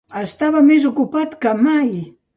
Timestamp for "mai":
1.69-1.89